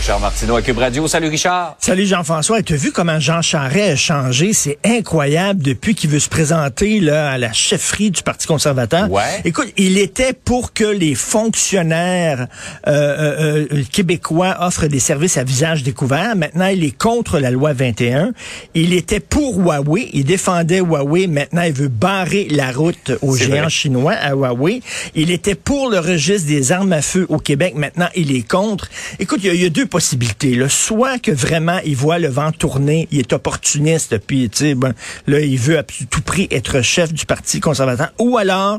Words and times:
Richard 0.00 0.20
Martineau 0.20 0.56
à 0.56 0.62
Cube 0.62 0.78
Radio. 0.78 1.06
Salut 1.06 1.28
Richard. 1.28 1.76
Salut 1.78 2.06
Jean-François. 2.06 2.62
Tu 2.62 2.72
as 2.72 2.76
vu 2.76 2.90
comment 2.90 3.20
Jean 3.20 3.42
Charest 3.42 3.92
a 3.92 3.96
changé? 3.96 4.54
C'est 4.54 4.78
incroyable 4.82 5.62
depuis 5.62 5.94
qu'il 5.94 6.08
veut 6.08 6.18
se 6.18 6.30
présenter 6.30 7.00
là, 7.00 7.32
à 7.32 7.36
la 7.36 7.52
chefferie 7.52 8.10
du 8.10 8.22
Parti 8.22 8.46
conservateur. 8.46 9.10
Ouais. 9.10 9.42
Écoute, 9.44 9.70
il 9.76 9.98
était 9.98 10.32
pour 10.32 10.72
que 10.72 10.84
les 10.84 11.14
fonctionnaires 11.14 12.46
euh, 12.86 12.90
euh, 12.92 13.66
euh, 13.72 13.82
québécois 13.92 14.56
offrent 14.60 14.86
des 14.86 15.00
services 15.00 15.36
à 15.36 15.44
visage 15.44 15.82
découvert. 15.82 16.34
Maintenant, 16.34 16.68
il 16.68 16.82
est 16.82 16.96
contre 16.96 17.38
la 17.38 17.50
loi 17.50 17.74
21. 17.74 18.32
Il 18.72 18.94
était 18.94 19.20
pour 19.20 19.58
Huawei. 19.58 20.08
Il 20.14 20.24
défendait 20.24 20.78
Huawei. 20.80 21.26
Maintenant, 21.26 21.62
il 21.62 21.74
veut 21.74 21.88
barrer 21.88 22.48
la 22.50 22.72
route 22.72 23.12
aux 23.20 23.36
géants 23.36 23.60
vrai. 23.60 23.68
chinois 23.68 24.14
à 24.14 24.30
Huawei. 24.30 24.80
Il 25.14 25.30
était 25.30 25.54
pour 25.54 25.90
le 25.90 25.98
registre 25.98 26.48
des 26.48 26.72
armes 26.72 26.94
à 26.94 27.02
feu 27.02 27.26
au 27.28 27.36
Québec. 27.36 27.74
Maintenant, 27.76 28.08
il 28.16 28.34
est 28.34 28.48
contre. 28.48 28.88
Écoute, 29.18 29.40
il 29.42 29.48
y 29.48 29.50
a, 29.50 29.52
il 29.52 29.62
y 29.62 29.66
a 29.66 29.68
deux 29.68 29.89
possibilités. 29.90 30.54
Là. 30.54 30.68
Soit 30.68 31.18
que 31.18 31.30
vraiment, 31.30 31.78
il 31.84 31.96
voit 31.96 32.18
le 32.18 32.28
vent 32.28 32.52
tourner, 32.52 33.08
il 33.10 33.18
est 33.18 33.32
opportuniste, 33.32 34.16
puis 34.18 34.48
tu 34.48 34.58
sais, 34.58 34.74
ben, 34.74 34.94
là, 35.26 35.40
il 35.40 35.58
veut 35.58 35.78
à 35.78 35.82
tout 35.82 36.22
prix 36.22 36.48
être 36.50 36.80
chef 36.80 37.12
du 37.12 37.26
Parti 37.26 37.60
conservateur. 37.60 38.10
Ou 38.18 38.38
alors, 38.38 38.78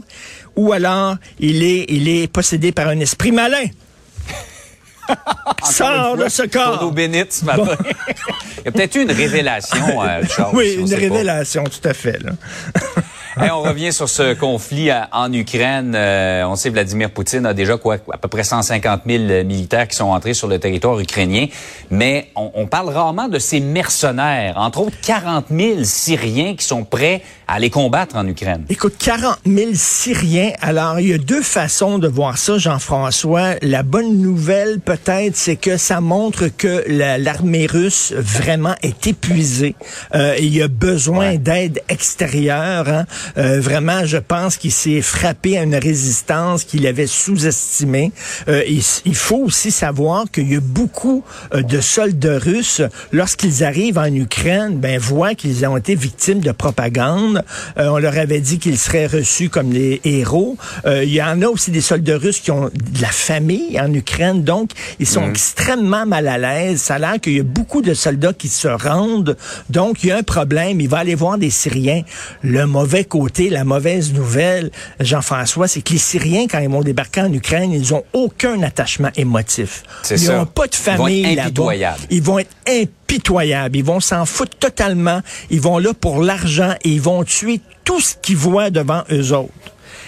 ou 0.56 0.74
alors, 0.74 1.18
il 1.40 1.64
est, 1.64 1.86
il 1.90 2.08
est 2.08 2.28
possédé 2.28 2.72
par 2.72 2.88
un 2.88 3.00
esprit 3.00 3.32
malin. 3.32 3.66
Sors 5.64 6.18
de 6.18 6.30
ce 6.30 6.44
corps. 6.44 6.92
bénite 6.92 7.34
ce 7.34 7.46
matin. 7.46 7.78
Il 8.60 8.66
y 8.66 8.68
a 8.68 8.72
peut-être 8.72 8.96
eu 8.96 9.02
une 9.02 9.12
révélation, 9.12 10.04
euh, 10.04 10.20
Richard. 10.22 10.54
Oui, 10.54 10.76
une 10.80 10.90
pas. 10.90 10.96
révélation, 10.96 11.64
tout 11.64 11.88
à 11.88 11.94
fait. 11.94 12.20
Là. 12.24 12.32
Hey, 13.40 13.50
on 13.50 13.62
revient 13.62 13.94
sur 13.94 14.10
ce 14.10 14.34
conflit 14.34 14.90
à- 14.92 15.08
en 15.14 15.32
Ukraine. 15.32 15.94
Euh, 15.96 16.44
on 16.46 16.56
sait 16.58 16.70
Vladimir 16.70 17.12
Poutine 17.12 17.46
a 17.46 17.54
déjà 17.54 17.78
quoi, 17.78 17.96
à 18.12 18.18
peu 18.18 18.28
près 18.28 18.44
150 18.44 19.04
000 19.08 19.24
militaires 19.46 19.88
qui 19.88 19.96
sont 19.96 20.06
entrés 20.10 20.34
sur 20.34 20.48
le 20.50 20.60
territoire 20.60 21.00
ukrainien, 21.00 21.48
mais 21.90 22.28
on, 22.36 22.52
on 22.56 22.68
parle 22.68 22.90
rarement 22.90 23.30
de 23.30 23.40
ces 23.40 23.62
mercenaires, 23.62 24.56
entre 24.58 24.82
autres 24.82 24.98
40 25.02 25.46
000 25.50 25.84
Syriens 25.84 26.56
qui 26.56 26.66
sont 26.66 26.84
prêts 26.84 27.22
à 27.48 27.54
aller 27.56 27.70
combattre 27.70 28.18
en 28.18 28.28
Ukraine. 28.28 28.66
Écoute, 28.70 28.96
40 29.00 29.38
000 29.46 29.72
Syriens. 29.76 30.52
Alors, 30.62 31.00
il 31.00 31.08
y 31.08 31.14
a 31.14 31.18
deux 31.18 31.42
façons 31.42 32.00
de 32.00 32.08
voir 32.10 32.38
ça, 32.38 32.58
Jean-François. 32.58 33.56
La 33.62 33.84
bonne 33.84 34.18
nouvelle, 34.18 34.80
peut-être, 34.82 35.36
c'est 35.38 35.56
que 35.56 35.78
ça 35.78 36.02
montre 36.02 36.48
que 36.48 36.84
la- 36.88 37.18
l'armée 37.18 37.66
russe 37.66 38.14
vraiment 38.18 38.76
est 38.84 39.08
épuisée. 39.08 39.76
Euh, 40.16 40.36
il 40.40 40.54
y 40.56 40.62
a 40.62 40.68
besoin 40.68 41.32
Ouais. 41.32 41.38
d'aide 41.38 41.82
extérieure. 41.90 42.88
hein. 42.90 43.06
Euh, 43.38 43.60
vraiment, 43.62 44.06
je 44.06 44.18
pense 44.18 44.58
qu'il 44.58 44.72
s'est 44.72 45.02
frappé 45.02 45.58
à 45.58 45.64
une 45.64 45.76
résistance 45.76 46.64
qu'il 46.64 46.86
avait 46.88 47.08
sous-estimée. 47.08 48.12
Euh, 48.48 48.64
il, 48.68 48.84
il 49.06 49.16
faut 49.16 49.38
aussi 49.38 49.72
savoir 49.72 50.26
qu'il 50.32 50.52
y 50.52 50.56
a 50.56 50.60
beaucoup 50.60 51.24
euh, 51.54 51.62
de 51.62 51.82
soldats 51.82 52.40
russes, 52.40 52.82
lorsqu'ils 53.12 53.64
arrivent 53.64 53.98
en 53.98 54.14
Ukraine, 54.14 54.78
ben 54.78 55.00
voient 55.00 55.36
qu'ils 55.36 55.66
ont 55.66 55.78
été 55.78 55.96
victimes 55.96 56.40
de 56.40 56.52
propagande. 56.52 57.44
Euh, 57.78 57.88
on 57.90 57.98
leur 57.98 58.18
avait 58.18 58.42
dit 58.42 58.60
qu'ils 58.60 58.78
seraient 58.78 59.08
reçus 59.08 59.50
comme 59.50 59.70
des 59.70 60.02
héros. 60.04 60.58
Euh, 60.86 61.04
il 61.04 61.14
y 61.14 61.22
en 61.22 61.42
a 61.42 61.48
aussi 61.48 61.72
des 61.72 61.82
soldats 61.82 62.18
russes 62.18 62.40
qui 62.40 62.52
ont 62.52 62.66
de 62.66 63.02
la 63.02 63.08
famille 63.10 63.80
en 63.80 63.94
Ukraine, 63.94 64.44
donc 64.44 64.72
ils 65.00 65.08
sont 65.08 65.30
extrêmement 65.30 66.06
mal 66.06 66.28
à 66.28 66.38
l'aise. 66.38 66.82
Ça 66.82 66.96
a 66.96 67.00
l'air 67.00 67.20
qu'il 67.22 67.34
y 67.34 67.40
a 67.40 67.44
beaucoup 67.44 67.82
de 67.82 67.94
soldats 67.94 68.34
qui 68.34 68.48
se 68.48 68.68
rendent, 68.68 69.38
donc 69.70 70.04
il 70.04 70.10
y 70.10 70.12
a 70.12 70.18
un 70.18 70.24
problème. 70.24 70.82
Il 70.82 70.90
va 70.90 71.00
aller 71.00 71.16
voir 71.16 71.38
des 71.38 71.50
Syriens. 71.50 72.04
Le 72.44 72.66
mauvais 72.66 73.04
côté, 73.12 73.50
la 73.50 73.66
mauvaise 73.66 74.14
nouvelle, 74.14 74.72
Jean-François, 75.02 75.68
c'est 75.68 75.82
que 75.82 75.92
les 75.92 76.00
Syriens, 76.00 76.48
quand 76.50 76.60
ils 76.60 76.70
vont 76.70 76.82
débarquer 76.82 77.22
en 77.22 77.34
Ukraine, 77.34 77.74
ils 77.74 77.94
ont 77.94 78.04
aucun 78.14 78.64
attachement 78.64 79.10
émotif. 79.18 79.84
Ils 80.10 80.28
n'ont 80.28 80.46
pas 80.46 80.68
de 80.68 80.76
famille 80.76 81.36
là-bas. 81.36 81.74
Ils 82.10 82.24
vont 82.24 82.40
être 82.40 82.56
impitoyables. 82.68 83.76
Ils 83.76 83.84
vont 83.84 84.00
s'en 84.00 84.26
foutre 84.26 84.58
totalement. 84.58 85.20
Ils 85.50 85.60
vont 85.60 85.78
là 85.78 85.94
pour 85.94 86.22
l'argent 86.22 86.74
et 86.86 86.90
ils 86.90 87.02
vont 87.02 87.26
tuer 87.26 87.60
tout 87.84 88.00
ce 88.00 88.16
qu'ils 88.22 88.38
voient 88.38 88.70
devant 88.70 89.04
eux 89.12 89.34
autres. 89.34 89.52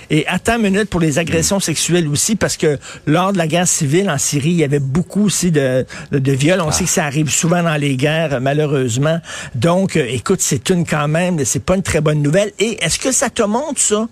Et 0.10 0.26
attends 0.28 0.56
une 0.56 0.64
minute 0.64 0.90
pour 0.90 1.00
les 1.00 1.20
agressions 1.20 1.60
sexuelles 1.60 2.08
aussi, 2.08 2.36
parce 2.36 2.58
que 2.58 2.78
lors 3.06 3.34
de 3.34 3.38
la 3.38 3.48
guerre 3.48 3.68
civile 3.68 4.10
en 4.10 4.18
Syrie, 4.18 4.50
il 4.50 4.58
y 4.58 4.64
avait 4.64 4.80
beaucoup 4.80 5.26
aussi 5.26 5.52
de, 5.52 5.86
de, 6.12 6.20
de 6.20 6.32
viols. 6.32 6.62
On 6.62 6.72
sait 6.72 6.84
que 6.86 6.90
ça 6.90 7.06
arrive 7.06 7.30
souvent 7.30 7.64
dans 7.64 7.76
les 7.76 7.96
guerres, 7.96 8.40
malheureusement. 8.42 9.20
Donc, 9.56 9.96
euh, 9.96 10.06
écoute, 10.10 10.42
c'est 10.42 10.70
une 10.70 10.86
quand 10.86 11.08
même, 11.08 11.44
c'est 11.46 11.64
pas 11.64 11.76
une 11.76 11.84
très 11.84 12.02
bonne 12.02 12.22
nouvelle. 12.22 12.52
Et 12.60 12.84
est-ce 12.84 13.00
que 13.00 13.12
ça 13.12 13.30
te 13.30 13.44
montre 13.44 13.80
ça, 13.80 14.08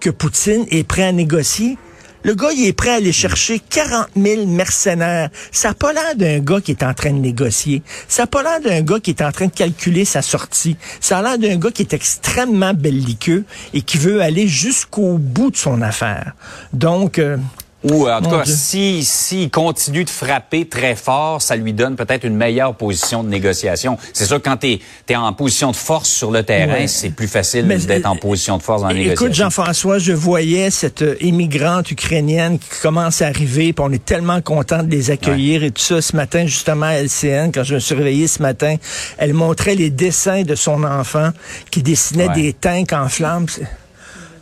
que 0.00 0.10
Poutine 0.10 0.66
est 0.70 0.86
prêt 0.86 1.04
à 1.04 1.12
négocier? 1.12 1.78
Le 2.24 2.34
gars, 2.34 2.52
il 2.56 2.66
est 2.66 2.72
prêt 2.72 2.90
à 2.90 2.94
aller 2.94 3.12
chercher 3.12 3.58
40 3.58 4.08
000 4.16 4.46
mercenaires. 4.46 5.28
Ça 5.50 5.68
n'a 5.68 5.74
pas 5.74 5.92
l'air 5.92 6.14
d'un 6.14 6.38
gars 6.38 6.60
qui 6.60 6.70
est 6.70 6.84
en 6.84 6.94
train 6.94 7.10
de 7.10 7.18
négocier. 7.18 7.82
Ça 8.06 8.22
n'a 8.22 8.26
pas 8.28 8.42
l'air 8.44 8.60
d'un 8.60 8.80
gars 8.82 9.00
qui 9.00 9.10
est 9.10 9.22
en 9.22 9.32
train 9.32 9.46
de 9.46 9.52
calculer 9.52 10.04
sa 10.04 10.22
sortie. 10.22 10.76
Ça 11.00 11.18
a 11.18 11.22
l'air 11.22 11.38
d'un 11.38 11.56
gars 11.56 11.72
qui 11.72 11.82
est 11.82 11.92
extrêmement 11.92 12.74
belliqueux 12.74 13.44
et 13.74 13.82
qui 13.82 13.98
veut 13.98 14.20
aller 14.20 14.46
jusqu'au 14.46 15.18
bout 15.18 15.50
de 15.50 15.56
son 15.56 15.82
affaire. 15.82 16.34
Donc, 16.72 17.18
euh, 17.18 17.38
Ou 17.84 18.08
en 18.08 18.20
tout 18.22 18.30
cas, 18.30 18.42
Dieu. 18.44 18.54
si 18.56 19.04
s'il 19.04 19.50
continue 19.50 20.04
de 20.04 20.10
frapper 20.10 20.66
très 20.68 20.94
fort, 20.94 21.42
ça 21.42 21.56
lui 21.56 21.72
donne 21.72 21.96
peut-être 21.96 22.24
une 22.24 22.36
meilleure 22.36 22.74
position 22.74 23.24
de 23.24 23.28
négociation. 23.28 23.98
C'est 24.12 24.24
sûr 24.26 24.40
que 24.40 24.48
quand 24.48 24.56
tu 24.58 24.78
es, 25.08 25.16
en 25.16 25.32
position 25.32 25.70
de 25.72 25.76
force 25.76 26.08
sur 26.08 26.30
le 26.30 26.42
terrain, 26.42 26.72
Ouais. 26.72 26.86
c'est 26.86 27.10
plus 27.10 27.26
facile 27.28 27.66
d'être 27.66 28.06
en 28.06 28.14
euh, 28.16 28.18
position 28.18 28.56
de 28.56 28.62
force 28.62 28.82
dans 28.82 28.88
la 28.88 28.94
négociation. 28.94 29.26
Écoute, 29.26 29.34
Jean-François, 29.36 29.98
je 29.98 30.12
voyais 30.12 30.70
cette 30.70 31.02
euh, 31.02 31.16
immigrante 31.20 31.90
ukrainienne 31.90 32.58
qui 32.58 32.68
commence 32.80 33.20
à 33.22 33.26
arriver, 33.26 33.72
puis 33.72 33.84
on 33.86 33.92
est 33.92 34.04
tellement 34.04 34.40
content 34.40 34.82
de 34.82 34.90
les 34.90 35.10
accueillir 35.10 35.64
et 35.64 35.70
tout 35.70 35.82
ça. 35.82 36.00
Ce 36.00 36.14
matin, 36.16 36.46
justement, 36.46 36.86
à 36.86 36.94
LCN, 37.02 37.50
quand 37.52 37.64
je 37.64 37.74
me 37.74 37.80
suis 37.80 37.94
réveillé 37.94 38.28
ce 38.28 38.42
matin, 38.42 38.76
elle 39.18 39.34
montrait 39.34 39.74
les 39.74 39.90
dessins 39.90 40.42
de 40.42 40.54
son 40.54 40.84
enfant 40.84 41.30
qui 41.70 41.82
dessinait 41.82 42.28
Ouais. 42.28 42.34
des 42.34 42.52
tanks 42.52 42.92
en 42.92 43.08
flammes. 43.08 43.46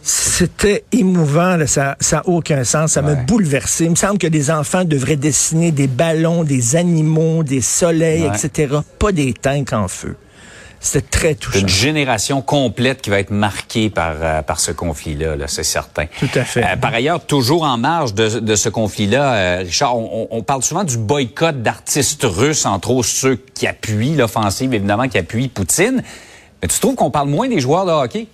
C'était 0.03 0.85
émouvant, 0.93 1.57
là, 1.57 1.67
ça 1.67 1.97
n'a 2.13 2.23
aucun 2.27 2.65
sens, 2.65 2.93
ça 2.93 3.03
m'a 3.03 3.13
Ouais. 3.13 3.25
bouleversé. 3.27 3.85
Il 3.85 3.91
me 3.91 3.97
semble 3.97 4.19
que 4.19 4.27
des 4.27 4.51
enfants 4.51 4.85
devraient 4.85 5.17
dessiner 5.17 5.73
des 5.73 5.87
ballons, 5.89 6.43
des 6.43 6.77
animaux, 6.77 7.43
des 7.43 7.61
soleils, 7.61 8.23
Ouais. 8.23 8.29
etc., 8.35 8.77
pas 8.99 9.13
des 9.13 9.35
tanks 9.35 9.73
en 9.75 9.89
feu. 9.89 10.17
C'était 10.83 11.03
très 11.07 11.35
touchant. 11.35 11.59
une 11.59 11.69
génération 11.69 12.41
complète 12.41 13.03
qui 13.03 13.11
va 13.11 13.21
être 13.21 13.31
marquée 13.31 13.91
par, 13.91 14.15
euh, 14.23 14.41
par 14.41 14.59
ce 14.59 14.73
conflit-là, 14.73 15.37
là, 15.37 15.45
c'est 15.47 15.63
certain. 15.63 16.07
Tout 16.19 16.31
à 16.35 16.43
fait. 16.45 16.65
Euh, 16.65 16.77
par 16.77 16.95
ailleurs, 16.95 17.21
toujours 17.27 17.65
en 17.65 17.77
marge 17.77 18.15
de, 18.15 18.41
de 18.41 18.55
ce 18.57 18.71
conflit-là, 18.71 19.35
euh, 19.35 19.59
Richard, 19.59 19.95
on, 19.99 20.27
on- 20.31 20.39
on 20.39 20.43
parle 20.43 20.63
souvent 20.63 20.85
du 20.85 20.97
boycott 20.97 21.61
d'artistes 21.63 22.25
russes, 22.25 22.65
entre 22.65 22.93
autres 22.93 23.09
ceux 23.09 23.37
qui 23.53 23.67
appuient 23.67 24.15
l'offensive, 24.15 24.73
évidemment, 24.73 25.07
qui 25.09 25.19
appuient 25.19 25.49
Poutine. 25.49 26.03
Mais 26.63 26.69
tu 26.69 26.81
trouves 26.81 26.95
qu'on 26.95 27.11
parle 27.11 27.29
moins 27.29 27.49
des 27.51 27.61
joueurs 27.61 27.85
de 27.85 27.91
hockey? 27.91 28.27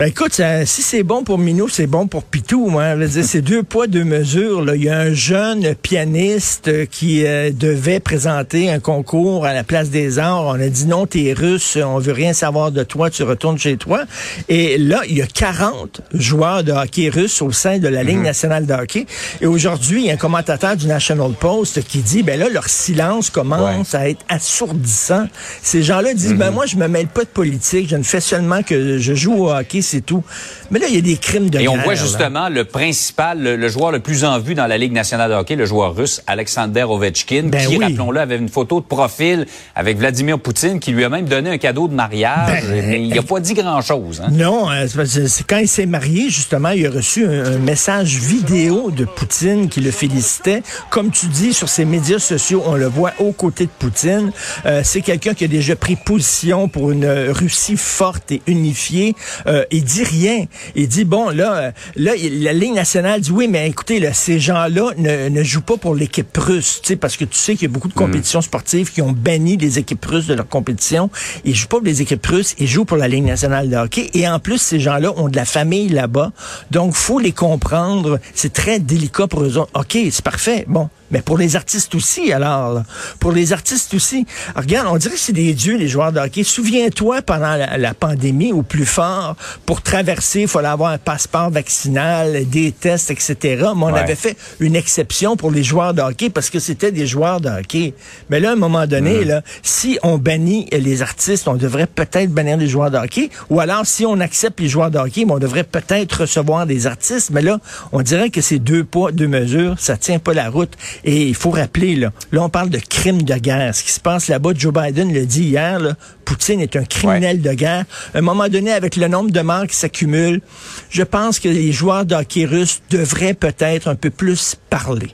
Ben 0.00 0.06
écoute, 0.06 0.32
ça- 0.32 0.64
si 0.64 0.80
c'est 0.80 1.02
bon 1.02 1.24
pour 1.24 1.36
Minou, 1.36 1.68
c'est 1.68 1.86
bon 1.86 2.06
pour 2.06 2.22
Pitou. 2.22 2.78
Hein. 2.80 2.96
C'est 3.22 3.42
deux 3.42 3.62
poids, 3.62 3.86
deux 3.86 4.02
mesures. 4.02 4.64
Là. 4.64 4.74
Il 4.74 4.82
y 4.82 4.88
a 4.88 4.98
un 4.98 5.12
jeune 5.12 5.74
pianiste 5.74 6.68
euh, 6.68 6.86
qui 6.90 7.26
euh, 7.26 7.50
devait 7.52 8.00
présenter 8.00 8.70
un 8.70 8.80
concours 8.80 9.44
à 9.44 9.52
la 9.52 9.62
Place 9.62 9.90
des 9.90 10.18
Arts. 10.18 10.46
On 10.46 10.58
a 10.58 10.68
dit 10.70 10.86
non, 10.86 11.04
t'es 11.04 11.34
russe, 11.36 11.76
on 11.76 11.98
veut 11.98 12.14
rien 12.14 12.32
savoir 12.32 12.72
de 12.72 12.82
toi, 12.82 13.10
tu 13.10 13.24
retournes 13.24 13.58
chez 13.58 13.76
toi. 13.76 14.04
Et 14.48 14.78
là, 14.78 15.02
il 15.06 15.18
y 15.18 15.20
a 15.20 15.26
40 15.26 16.00
joueurs 16.14 16.64
de 16.64 16.72
hockey 16.72 17.10
russes 17.10 17.42
au 17.42 17.52
sein 17.52 17.78
de 17.78 17.88
la 17.88 18.02
Ligue 18.02 18.22
nationale 18.22 18.64
de 18.64 18.72
hockey. 18.72 19.04
Et 19.42 19.46
aujourd'hui, 19.46 20.00
il 20.00 20.06
y 20.06 20.10
a 20.10 20.14
un 20.14 20.16
commentateur 20.16 20.78
du 20.78 20.86
National 20.86 21.32
Post 21.38 21.84
qui 21.84 21.98
dit, 21.98 22.22
ben 22.22 22.40
là, 22.40 22.48
leur 22.48 22.70
silence 22.70 23.28
commence 23.28 23.94
à 23.94 24.08
être 24.08 24.24
assourdissant. 24.30 25.26
Ces 25.60 25.82
gens-là 25.82 26.14
disent, 26.14 26.32
ben 26.36 26.50
moi, 26.50 26.64
je 26.64 26.76
me 26.76 26.88
mêle 26.88 27.08
pas 27.08 27.24
de 27.24 27.28
politique, 27.28 27.90
je 27.90 27.96
ne 27.96 28.02
fais 28.02 28.20
seulement 28.22 28.62
que 28.62 28.96
je 28.96 29.14
joue 29.14 29.34
au 29.34 29.50
hockey, 29.52 29.82
c'est 29.90 30.00
tout. 30.00 30.22
Mais 30.70 30.78
là, 30.78 30.86
il 30.88 30.94
y 30.94 30.98
a 30.98 31.00
des 31.02 31.16
crimes 31.16 31.50
de 31.50 31.58
Et 31.58 31.68
on 31.68 31.74
guerre, 31.74 31.84
voit 31.84 31.94
là. 31.94 32.00
justement 32.00 32.48
le 32.48 32.64
principal, 32.64 33.40
le, 33.42 33.56
le 33.56 33.68
joueur 33.68 33.90
le 33.92 34.00
plus 34.00 34.24
en 34.24 34.38
vue 34.38 34.54
dans 34.54 34.66
la 34.66 34.78
Ligue 34.78 34.92
nationale 34.92 35.30
de 35.30 35.34
hockey, 35.36 35.56
le 35.56 35.66
joueur 35.66 35.94
russe 35.94 36.22
Alexander 36.26 36.84
Ovechkin, 36.84 37.44
Ben 37.50 37.60
qui, 37.66 37.76
oui. 37.76 37.84
rappelons-le, 37.84 38.20
avait 38.20 38.36
une 38.36 38.48
photo 38.48 38.80
de 38.80 38.86
profil 38.86 39.46
avec 39.74 39.98
Vladimir 39.98 40.38
Poutine, 40.38 40.80
qui 40.80 40.92
lui 40.92 41.04
a 41.04 41.08
même 41.08 41.26
donné 41.28 41.50
un 41.50 41.58
cadeau 41.58 41.88
de 41.88 41.94
mariage. 41.94 42.64
Ben, 42.68 42.84
mais 42.88 43.02
il 43.02 43.14
n'a 43.14 43.22
pas 43.22 43.40
dit 43.40 43.54
grand-chose. 43.54 44.22
Hein? 44.24 44.30
Non, 44.32 44.70
euh, 44.70 44.86
c'est 45.06 45.46
quand 45.46 45.58
il 45.58 45.68
s'est 45.68 45.86
marié, 45.86 46.30
justement, 46.30 46.70
il 46.70 46.86
a 46.86 46.90
reçu 46.90 47.26
un, 47.26 47.44
un 47.54 47.58
message 47.58 48.16
vidéo 48.16 48.90
de 48.90 49.04
Poutine 49.04 49.68
qui 49.68 49.80
le 49.80 49.90
félicitait. 49.90 50.62
Comme 50.90 51.10
tu 51.10 51.26
dis, 51.26 51.52
sur 51.52 51.68
ses 51.68 51.84
médias 51.84 52.18
sociaux, 52.18 52.62
on 52.66 52.74
le 52.76 52.86
voit 52.86 53.12
aux 53.18 53.32
côtés 53.32 53.64
de 53.66 53.70
Poutine. 53.78 54.32
Euh, 54.66 54.82
c'est 54.84 55.00
quelqu'un 55.00 55.34
qui 55.34 55.44
a 55.44 55.48
déjà 55.48 55.76
pris 55.76 55.96
position 55.96 56.68
pour 56.68 56.90
une 56.90 57.06
Russie 57.06 57.76
forte 57.76 58.30
et 58.32 58.42
unifiée. 58.46 59.14
Euh, 59.46 59.64
il 59.80 59.84
dit 59.84 60.04
rien. 60.04 60.44
Il 60.74 60.88
dit, 60.88 61.04
bon, 61.04 61.30
là, 61.30 61.56
euh, 61.56 61.70
là, 61.96 62.12
la 62.16 62.52
Ligue 62.52 62.74
nationale 62.74 63.20
dit, 63.20 63.30
oui, 63.30 63.48
mais 63.48 63.66
écoutez, 63.68 63.98
là, 63.98 64.12
ces 64.12 64.38
gens-là 64.38 64.92
ne, 64.98 65.28
ne 65.28 65.42
jouent 65.42 65.62
pas 65.62 65.78
pour 65.78 65.94
l'équipe 65.94 66.36
russe, 66.36 66.80
tu 66.82 66.88
sais, 66.88 66.96
parce 66.96 67.16
que 67.16 67.24
tu 67.24 67.36
sais 67.36 67.54
qu'il 67.54 67.62
y 67.62 67.70
a 67.70 67.72
beaucoup 67.72 67.88
de 67.88 67.94
compétitions 67.94 68.42
sportives 68.42 68.92
qui 68.92 69.00
ont 69.00 69.12
banni 69.12 69.56
les 69.56 69.78
équipes 69.78 70.04
russes 70.04 70.26
de 70.26 70.34
leur 70.34 70.46
compétition. 70.48 71.10
Ils 71.44 71.54
jouent 71.54 71.68
pas 71.68 71.78
pour 71.78 71.86
les 71.86 72.02
équipes 72.02 72.26
russes, 72.26 72.54
ils 72.58 72.68
jouent 72.68 72.84
pour 72.84 72.98
la 72.98 73.08
Ligue 73.08 73.24
nationale 73.24 73.70
de 73.70 73.76
hockey. 73.76 74.10
Et 74.14 74.28
en 74.28 74.38
plus, 74.38 74.58
ces 74.58 74.80
gens-là 74.80 75.12
ont 75.16 75.28
de 75.28 75.36
la 75.36 75.46
famille 75.46 75.88
là-bas. 75.88 76.32
Donc, 76.70 76.94
faut 76.94 77.18
les 77.18 77.32
comprendre. 77.32 78.20
C'est 78.34 78.52
très 78.52 78.78
délicat 78.80 79.26
pour 79.26 79.42
eux 79.42 79.56
autres. 79.56 79.72
OK, 79.74 79.96
c'est 80.10 80.24
parfait. 80.24 80.64
Bon. 80.68 80.90
Mais 81.10 81.22
pour 81.22 81.38
les 81.38 81.56
artistes 81.56 81.94
aussi, 81.96 82.32
alors. 82.32 82.72
là. 82.72 82.84
Pour 83.18 83.32
les 83.32 83.52
artistes 83.52 83.94
aussi. 83.94 84.26
Alors, 84.50 84.62
regarde, 84.62 84.88
on 84.92 84.96
dirait 84.96 85.14
que 85.14 85.20
c'est 85.20 85.32
des 85.32 85.54
dieux, 85.54 85.76
les 85.76 85.88
joueurs 85.88 86.12
de 86.12 86.20
hockey. 86.20 86.44
Souviens-toi, 86.44 87.22
pendant 87.22 87.56
la, 87.56 87.76
la 87.78 87.94
pandémie, 87.94 88.52
au 88.52 88.62
plus 88.62 88.86
fort, 88.86 89.34
pour 89.70 89.82
traverser, 89.82 90.40
il 90.40 90.48
fallait 90.48 90.66
avoir 90.66 90.90
un 90.90 90.98
passeport 90.98 91.48
vaccinal, 91.48 92.44
des 92.48 92.72
tests, 92.72 93.12
etc. 93.12 93.36
Mais 93.76 93.84
on 93.84 93.92
Ouais. 93.92 94.00
avait 94.00 94.16
fait 94.16 94.36
une 94.58 94.74
exception 94.74 95.36
pour 95.36 95.52
les 95.52 95.62
joueurs 95.62 95.94
de 95.94 96.02
hockey 96.02 96.28
parce 96.28 96.50
que 96.50 96.58
c'était 96.58 96.90
des 96.90 97.06
joueurs 97.06 97.40
de 97.40 97.48
hockey. 97.48 97.94
Mais 98.30 98.40
là, 98.40 98.48
à 98.50 98.52
un 98.54 98.56
moment 98.56 98.88
donné, 98.88 99.24
là, 99.24 99.42
si 99.62 99.96
on 100.02 100.18
bannit 100.18 100.66
les 100.72 101.02
artistes, 101.02 101.46
on 101.46 101.54
devrait 101.54 101.86
peut-être 101.86 102.32
bannir 102.32 102.56
les 102.56 102.66
joueurs 102.66 102.90
de 102.90 102.96
hockey. 102.96 103.30
Ou 103.48 103.60
alors, 103.60 103.86
si 103.86 104.04
on 104.04 104.18
accepte 104.18 104.58
les 104.58 104.66
joueurs 104.68 104.90
de 104.90 104.98
hockey, 104.98 105.24
on 105.28 105.38
devrait 105.38 105.62
peut-être 105.62 106.22
recevoir 106.22 106.66
des 106.66 106.88
artistes. 106.88 107.30
Mais 107.30 107.40
là, 107.42 107.60
on 107.92 108.02
dirait 108.02 108.30
que 108.30 108.40
c'est 108.40 108.58
deux 108.58 108.82
poids, 108.82 109.12
deux 109.12 109.28
mesures. 109.28 109.76
Ça 109.78 109.96
tient 109.96 110.18
pas 110.18 110.34
la 110.34 110.50
route. 110.50 110.72
Et 111.04 111.28
il 111.28 111.36
faut 111.36 111.50
rappeler, 111.50 111.94
là, 111.94 112.10
là, 112.32 112.42
on 112.42 112.48
parle 112.48 112.70
de 112.70 112.80
crime 112.80 113.22
de 113.22 113.34
guerre. 113.34 113.72
Ce 113.72 113.84
qui 113.84 113.92
se 113.92 114.00
passe 114.00 114.26
là-bas, 114.26 114.50
Joe 114.52 114.72
Biden 114.74 115.14
le 115.14 115.24
dit 115.26 115.44
hier, 115.44 115.78
là, 115.78 115.94
Poutine 116.30 116.60
est 116.60 116.76
un 116.76 116.84
criminel 116.84 117.42
de 117.42 117.52
guerre. 117.54 117.84
À 118.14 118.18
un 118.18 118.20
moment 118.20 118.48
donné, 118.48 118.70
avec 118.70 118.94
le 118.94 119.08
nombre 119.08 119.32
de 119.32 119.40
morts 119.40 119.66
qui 119.66 119.74
s'accumulent, 119.74 120.40
je 120.88 121.02
pense 121.02 121.40
que 121.40 121.48
les 121.48 121.72
joueurs 121.72 122.04
de 122.04 122.14
hockey 122.14 122.44
russes 122.44 122.82
devraient 122.88 123.34
peut-être 123.34 123.88
un 123.88 123.96
peu 123.96 124.10
plus 124.10 124.54
parler. 124.70 125.12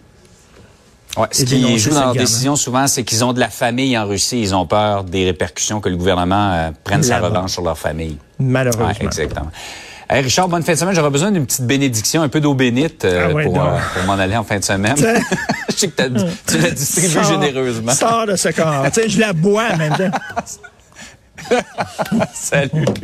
Ouais, 1.17 1.27
ce 1.33 1.45
qui 1.45 1.79
joue 1.79 1.95
dans 1.95 2.01
leur 2.05 2.15
décision 2.15 2.55
souvent, 2.55 2.87
c'est 2.87 3.03
qu'ils 3.03 3.25
ont 3.25 3.33
de 3.33 3.41
la 3.41 3.49
famille 3.49 3.97
en 3.97 4.07
Russie. 4.07 4.43
Ils 4.43 4.55
ont 4.55 4.67
peur 4.67 5.05
des 5.05 5.25
répercussions 5.25 5.81
que 5.81 5.89
le 5.89 5.97
gouvernement 5.97 6.53
euh, 6.53 6.71
prenne 6.85 7.03
sa 7.03 7.19
revanche 7.19 7.53
sur 7.53 7.63
leur 7.63 7.79
famille. 7.79 8.19
Malheureusement. 8.39 8.89
Ouais, 8.89 8.97
exactement. 9.01 9.51
Hey, 10.11 10.21
Richard, 10.23 10.49
bonne 10.49 10.65
fin 10.65 10.75
de 10.75 10.79
semaine. 10.79 10.95
J'aurais 10.95 11.09
besoin 11.09 11.31
d'une 11.31 11.47
petite 11.47 11.67
bénédiction, 11.67 12.21
un 12.21 12.29
peu 12.29 12.41
d'eau 12.41 12.53
bénite 12.53 13.07
euh, 13.07 13.29
Ah 13.31 13.33
ouais, 13.33 13.45
pour, 13.45 13.55
non. 13.55 13.69
euh, 13.69 13.79
pour 13.95 14.05
m'en 14.05 14.21
aller 14.21 14.37
en 14.37 14.45
fin 14.45 14.59
de 14.59 14.65
semaine. 14.65 14.97
Je 15.71 15.75
sais 15.75 15.89
que 15.89 16.09
tu 16.47 16.59
l'as 16.59 16.71
distribué 16.73 17.25
généreusement. 17.25 17.93
Sors 17.93 18.27
de 18.27 18.37
ce 18.37 18.51
corps. 18.51 18.85
Je 19.09 19.19
la 19.19 19.33
bois 19.33 19.65
en 19.73 19.79
même 19.79 19.97
temps. 19.97 20.11
Salut. 22.35 23.01